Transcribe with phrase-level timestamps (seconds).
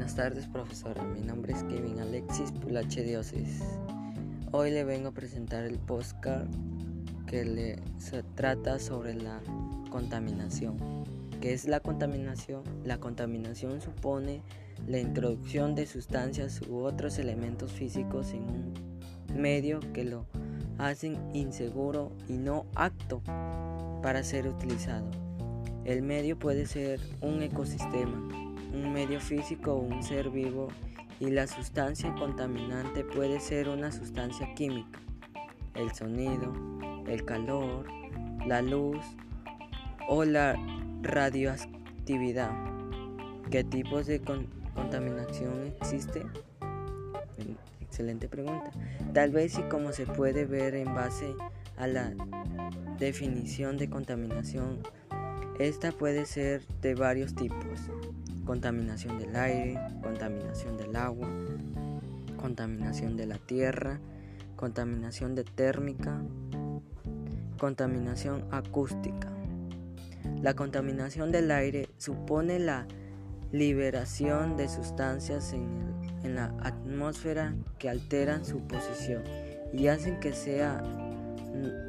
[0.00, 1.04] Buenas tardes, profesora.
[1.04, 3.60] Mi nombre es Kevin Alexis Pulache Dioses.
[4.50, 6.48] Hoy le vengo a presentar el postcard
[7.26, 9.42] que se trata sobre la
[9.90, 10.78] contaminación.
[11.42, 12.62] ¿Qué es la contaminación?
[12.82, 14.42] La contaminación supone
[14.86, 18.72] la introducción de sustancias u otros elementos físicos en un
[19.36, 20.24] medio que lo
[20.78, 23.20] hacen inseguro y no apto
[24.02, 25.10] para ser utilizado.
[25.84, 30.68] El medio puede ser un ecosistema, un medio físico o un ser vivo
[31.18, 34.98] y la sustancia contaminante puede ser una sustancia química,
[35.74, 36.52] el sonido,
[37.06, 37.86] el calor,
[38.46, 39.04] la luz
[40.08, 40.56] o la
[41.02, 42.50] radioactividad.
[43.50, 44.20] ¿Qué tipos de
[44.74, 46.24] contaminación existe?
[47.80, 48.70] Excelente pregunta.
[49.12, 51.34] Tal vez y como se puede ver en base
[51.76, 52.12] a la
[52.98, 54.78] definición de contaminación,
[55.58, 57.90] esta puede ser de varios tipos
[58.50, 61.28] contaminación del aire, contaminación del agua,
[62.36, 64.00] contaminación de la tierra,
[64.56, 66.20] contaminación de térmica,
[67.60, 69.28] contaminación acústica.
[70.42, 72.88] La contaminación del aire supone la
[73.52, 75.68] liberación de sustancias en,
[76.24, 79.22] en, la atmósfera que alteran su posición
[79.72, 80.82] y hacen que sea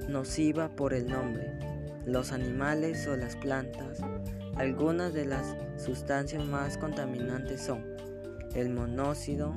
[0.08, 1.58] nociva por el nombre.
[2.06, 4.00] Los animales o las plantas
[4.56, 7.84] algunas de las sustancias más contaminantes son
[8.56, 9.56] el monóxido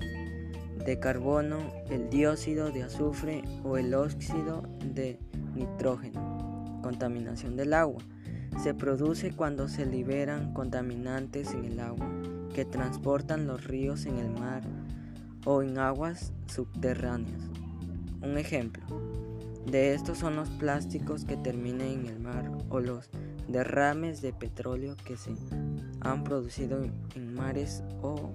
[0.85, 1.59] de carbono,
[1.91, 4.63] el dióxido de azufre o el óxido
[4.95, 5.19] de
[5.55, 6.81] nitrógeno.
[6.83, 8.03] Contaminación del agua.
[8.63, 12.09] Se produce cuando se liberan contaminantes en el agua
[12.55, 14.63] que transportan los ríos en el mar
[15.45, 17.43] o en aguas subterráneas.
[18.23, 18.85] Un ejemplo
[19.67, 23.11] de estos son los plásticos que terminan en el mar o los
[23.49, 25.35] derrames de petróleo que se
[26.01, 26.83] han producido
[27.15, 28.31] en mares o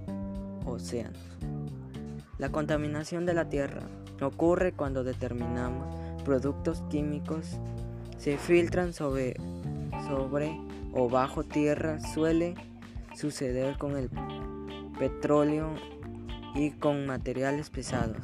[0.65, 1.19] océanos.
[2.37, 3.81] La contaminación de la tierra
[4.21, 5.87] ocurre cuando determinamos
[6.23, 7.59] productos químicos
[8.17, 9.35] se filtran sobre,
[10.07, 10.59] sobre
[10.93, 11.99] o bajo tierra.
[11.99, 12.55] Suele
[13.15, 14.09] suceder con el
[14.99, 15.73] petróleo
[16.55, 18.17] y con materiales pesados.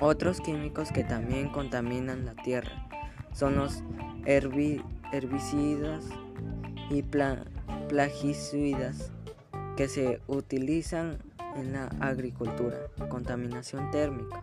[0.00, 2.88] Otros químicos que también contaminan la tierra
[3.32, 3.82] son los
[4.26, 6.04] herbicidas herbicidas
[6.90, 7.02] y
[7.88, 9.10] plagicidas
[9.76, 11.18] que se utilizan
[11.56, 12.76] en la agricultura.
[13.08, 14.42] Contaminación térmica.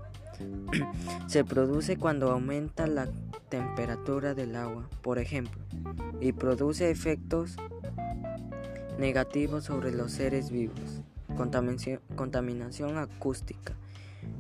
[1.28, 3.08] se produce cuando aumenta la
[3.50, 5.62] temperatura del agua, por ejemplo,
[6.20, 7.56] y produce efectos
[8.98, 11.02] negativos sobre los seres vivos.
[11.38, 13.74] Contaminación, contaminación acústica.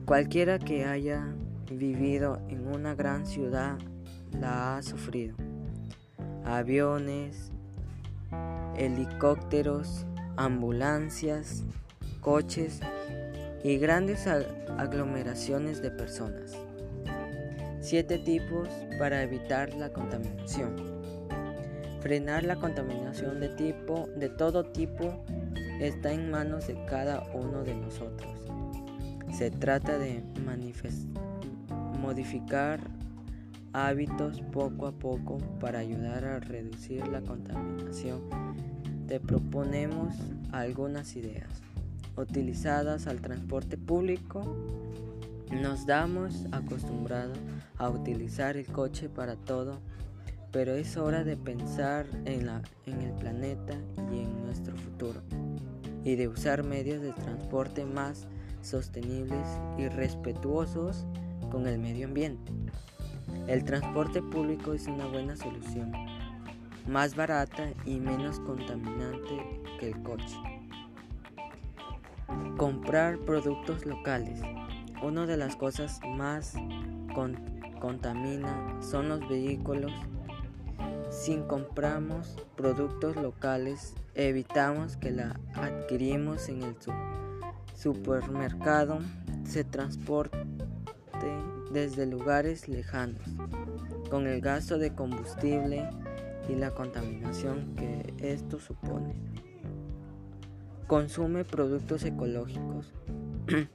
[0.06, 1.34] Cualquiera que haya
[1.72, 3.78] vivido en una gran ciudad
[4.40, 5.36] la ha sufrido
[6.46, 7.52] aviones,
[8.78, 10.06] helicópteros,
[10.38, 11.64] ambulancias,
[12.22, 12.80] coches
[13.64, 16.54] y grandes aglomeraciones de personas.
[17.82, 18.70] Siete tipos
[19.00, 20.76] para evitar la contaminación.
[22.00, 25.24] Frenar la contaminación de tipo de todo tipo
[25.80, 28.32] está en manos de cada uno de nosotros.
[29.34, 30.24] Se trata de
[32.00, 32.80] modificar
[33.76, 38.22] hábitos poco a poco para ayudar a reducir la contaminación.
[39.06, 40.16] Te proponemos
[40.54, 41.50] algunas ideas.
[42.16, 44.56] Utilizadas al transporte público,
[45.52, 47.38] nos damos acostumbrados
[47.78, 49.80] a utilizar el coche para todo,
[50.54, 53.74] pero es hora de pensar en, la, en el planeta
[54.10, 55.20] y en nuestro futuro,
[56.06, 58.26] y de usar medios de transporte más
[58.62, 59.46] sostenibles
[59.78, 61.06] y respetuosos
[61.52, 62.54] con el medio ambiente.
[63.48, 65.92] El transporte público es una buena solución,
[66.88, 70.36] más barata y menos contaminante que el coche.
[72.58, 74.42] Comprar productos locales.
[75.04, 76.56] Una de las cosas más
[77.80, 79.92] contamina son los vehículos.
[81.12, 86.76] Si compramos productos locales, evitamos que la adquirimos en el
[87.76, 89.00] supermercado,
[89.44, 90.46] se transporte
[91.76, 93.22] desde lugares lejanos,
[94.10, 95.90] con el gasto de combustible
[96.48, 99.14] y la contaminación que esto supone.
[100.88, 102.94] Consume productos ecológicos.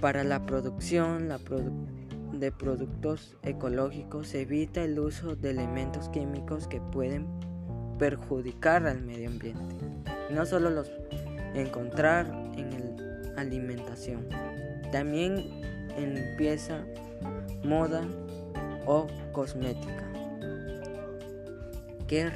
[0.00, 1.28] Para la producción
[2.32, 7.28] de productos ecológicos se evita el uso de elementos químicos que pueden
[8.00, 9.76] perjudicar al medio ambiente.
[10.32, 10.90] No solo los
[11.54, 12.26] encontrar
[12.56, 12.96] en
[13.36, 14.26] la alimentación,
[14.90, 16.84] también en limpieza,
[17.64, 18.02] moda
[18.86, 20.04] o cosmética.
[22.06, 22.30] ¿Qué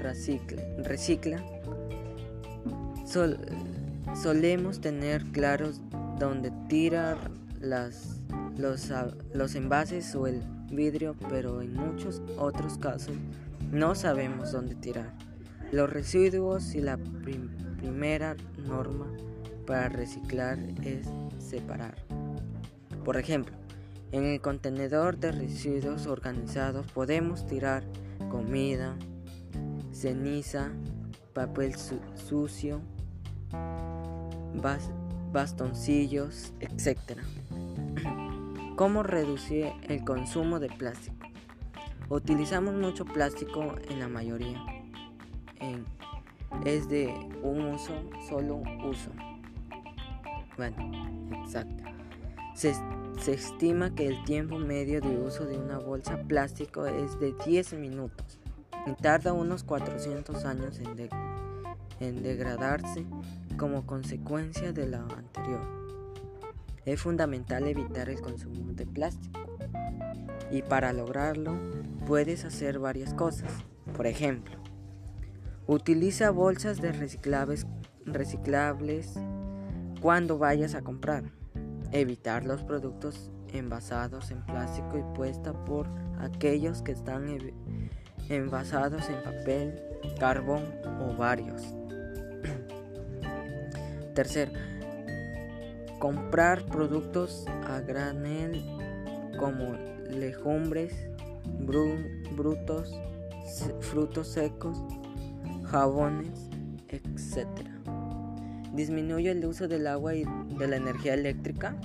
[0.00, 0.62] recicla?
[0.78, 1.42] recicla?
[4.20, 5.80] solemos tener claros
[6.18, 7.16] dónde tirar
[7.60, 8.20] las,
[8.56, 8.90] los,
[9.32, 13.14] los envases o el vidrio, pero en muchos otros casos
[13.70, 15.12] no sabemos dónde tirar
[15.74, 16.98] los residuos y la
[17.80, 18.36] primera
[18.66, 19.06] norma
[19.66, 21.08] para reciclar es
[21.38, 22.03] separar.
[23.04, 23.54] Por ejemplo,
[24.12, 27.84] en el contenedor de residuos organizados podemos tirar
[28.30, 28.96] comida,
[29.92, 30.70] ceniza,
[31.34, 32.80] papel sucio,
[35.32, 37.18] bastoncillos, etc.
[38.76, 41.26] ¿Cómo reducir el consumo de plástico?
[42.08, 44.64] Utilizamos mucho plástico en la mayoría.
[46.64, 47.12] es de
[47.42, 47.92] un uso,
[48.28, 49.10] solo uso.
[50.56, 50.76] Bueno,
[51.44, 51.83] exacto.
[52.54, 52.72] Se,
[53.26, 58.38] estima que el tiempo medio de uso de una bolsa plástico es de 10 minutos
[58.86, 61.08] y tarda unos 400 años en,
[62.00, 63.06] en degradarse
[63.56, 65.62] como consecuencia de la anterior.
[66.84, 69.40] Es fundamental evitar el consumo de plástico
[70.52, 71.58] y para lograrlo
[72.06, 73.50] puedes hacer varias cosas.
[73.96, 74.56] Por ejemplo,
[75.66, 77.66] utiliza bolsas de reciclables,
[78.04, 79.14] reciclables
[80.00, 81.24] cuando vayas a comprar.
[81.92, 85.88] Evitar los productos envasados en plástico y puesta por
[86.18, 87.26] aquellos que están
[88.28, 89.80] envasados en papel,
[90.18, 90.64] carbón
[91.00, 91.62] o varios.
[94.14, 94.52] Tercer,
[95.98, 98.62] comprar productos a granel
[99.38, 99.72] como
[100.10, 101.08] legumbres,
[101.60, 102.92] brutos,
[103.80, 104.78] frutos secos,
[105.64, 106.48] jabones,
[106.88, 107.73] etc.
[108.74, 110.24] Disminuye el uso del agua y
[110.58, 111.76] de la energía eléctrica.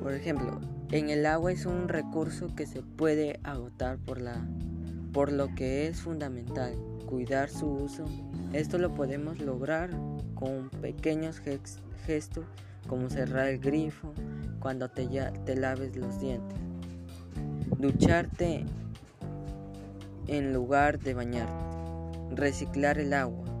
[0.00, 0.60] Por ejemplo,
[0.90, 4.46] en el agua es un recurso que se puede agotar por, la,
[5.12, 6.74] por lo que es fundamental
[7.06, 8.04] cuidar su uso.
[8.52, 9.90] Esto lo podemos lograr
[10.34, 11.42] con pequeños
[12.06, 12.46] gestos
[12.88, 14.12] como cerrar el grifo
[14.60, 15.06] cuando te,
[15.44, 16.58] te laves los dientes.
[17.78, 18.64] Ducharte
[20.26, 22.34] en lugar de bañarte.
[22.34, 23.51] Reciclar el agua.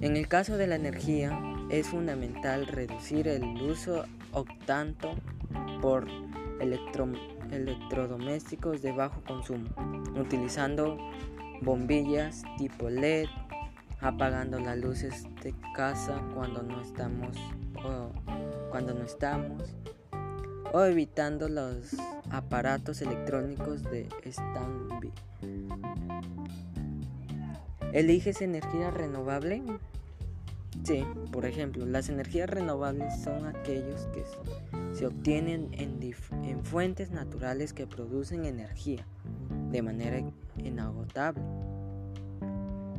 [0.00, 1.38] En el caso de la energía,
[1.70, 5.14] es fundamental reducir el uso octanto
[5.80, 6.06] por
[7.50, 9.68] electrodomésticos de bajo consumo,
[10.14, 10.98] utilizando
[11.62, 13.26] bombillas tipo LED,
[14.00, 17.36] apagando las luces de casa cuando no estamos
[17.82, 18.12] o
[18.70, 19.74] cuando no estamos
[20.72, 21.96] o evitando los
[22.30, 25.12] aparatos electrónicos de standby.
[27.96, 29.62] ¿Eliges energía renovable?
[30.84, 31.02] Sí,
[31.32, 34.22] por ejemplo, las energías renovables son aquellos que
[34.92, 35.98] se obtienen en,
[36.44, 39.06] en fuentes naturales que producen energía
[39.70, 40.20] de manera
[40.62, 41.40] inagotable.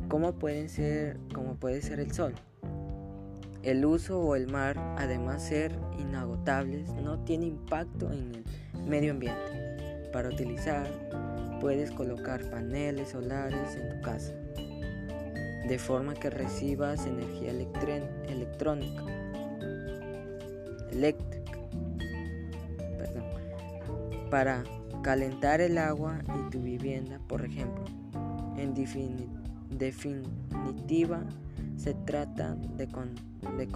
[0.08, 2.34] ¿Cómo pueden ser, como puede ser el sol?
[3.62, 8.44] El uso o el mar, además de ser inagotables, no tiene impacto en el
[8.84, 10.08] medio ambiente.
[10.12, 10.88] Para utilizar,
[11.60, 14.34] puedes colocar paneles solares en tu casa,
[15.66, 19.04] de forma que recibas energía electrónica,
[20.90, 21.58] eléctrica,
[24.30, 24.62] para
[25.02, 27.84] calentar el agua y tu vivienda, por ejemplo.
[28.56, 28.74] En
[29.70, 31.24] definitiva,
[31.76, 32.88] se trata de,
[33.56, 33.68] de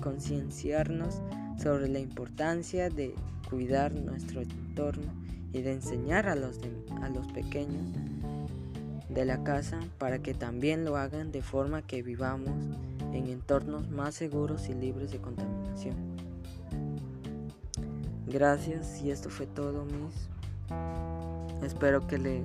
[0.00, 1.22] concienciarnos
[1.56, 3.14] sobre la importancia de
[3.48, 5.12] cuidar nuestro entorno
[5.52, 6.58] y de enseñar a los,
[7.00, 7.92] a los pequeños
[9.14, 12.50] de la casa para que también lo hagan de forma que vivamos
[13.12, 15.94] en entornos más seguros y libres de contaminación.
[18.26, 20.28] Gracias y esto fue todo mis.
[21.62, 22.42] Espero que le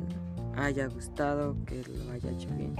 [0.55, 2.75] haya gustado, que lo haya hecho bien.